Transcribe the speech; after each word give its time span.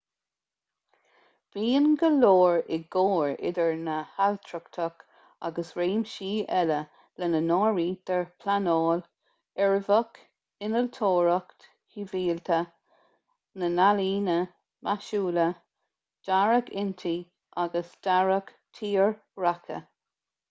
bíonn 1.55 1.89
go 2.03 2.07
leor 2.13 2.53
i 2.75 2.77
gcomhar 2.93 3.33
idir 3.49 3.67
an 3.73 3.89
ailtireacht 4.27 5.03
agus 5.49 5.67
réimsí 5.79 6.29
eile 6.59 6.77
lena 7.23 7.41
n-áirítear 7.49 8.25
pleanáil 8.45 9.03
uirbeach 9.65 10.17
innealtóireacht 10.69 11.67
shibhialta 11.97 12.61
na 13.65 13.69
healaíona 13.75 14.39
maisiúla 14.89 15.45
dearadh 16.31 16.73
intí 16.85 17.13
agus 17.65 17.93
dearadh 18.09 18.51
tírdhreacha 18.79 19.79